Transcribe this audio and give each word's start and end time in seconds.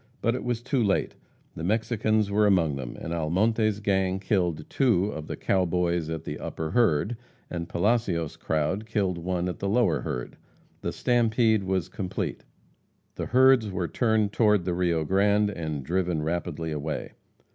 But 0.19 0.33
it 0.33 0.43
was 0.43 0.63
too 0.63 0.83
late. 0.83 1.13
The 1.55 1.63
Mexicans 1.63 2.31
were 2.31 2.47
among 2.47 2.75
them, 2.75 2.97
and 2.99 3.13
Almonte's 3.13 3.79
gang 3.79 4.19
killed 4.19 4.67
two 4.67 5.11
of 5.11 5.27
the 5.27 5.35
"cow 5.37 5.63
boys" 5.65 6.09
at 6.09 6.23
the 6.23 6.39
upper 6.39 6.71
herd, 6.71 7.15
and 7.51 7.69
Palacios' 7.69 8.35
crowd 8.35 8.87
killed 8.87 9.19
one 9.19 9.47
at 9.47 9.59
the 9.59 9.69
lower 9.69 10.01
herd. 10.01 10.37
The 10.81 10.91
"stampede" 10.91 11.65
was 11.65 11.87
complete. 11.87 12.43
The 13.13 13.27
herds 13.27 13.69
were 13.69 13.87
turned 13.87 14.31
toward 14.33 14.65
the 14.65 14.73
Rio 14.73 15.03
Grande, 15.05 15.51
and 15.51 15.83
driven 15.83 16.23
rapidly 16.23 16.71
away. 16.71 17.11